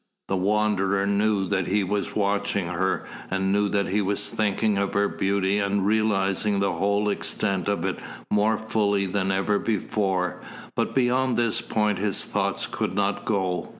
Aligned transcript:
The 0.29 0.35
Wanderer 0.35 1.05
knew 1.05 1.45
that 1.49 1.67
he 1.67 1.83
was 1.83 2.15
watching 2.15 2.65
her, 2.69 3.05
and 3.29 3.51
knew 3.53 3.69
that 3.69 3.89
he 3.89 4.01
was 4.01 4.29
thinking 4.31 4.79
of 4.79 4.95
her 4.95 5.07
beauty 5.07 5.59
and 5.59 5.85
realising 5.85 6.59
the 6.59 6.71
whole 6.73 7.07
extent 7.09 7.67
of 7.67 7.85
it 7.85 7.99
more 8.31 8.57
fully 8.57 9.05
than 9.05 9.31
ever 9.31 9.59
before, 9.59 10.41
but 10.75 10.95
beyond 10.95 11.37
this 11.37 11.61
point 11.61 11.99
his 11.99 12.25
thoughts 12.25 12.65
could 12.65 12.95
not 12.95 13.25
go. 13.25 13.69